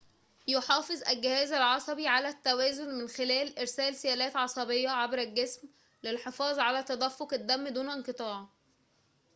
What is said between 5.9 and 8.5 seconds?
للحفاظ على تدفق الدم دون انقطاع